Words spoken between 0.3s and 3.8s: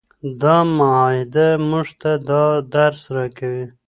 دا معاهده موږ ته دا درس راکوي.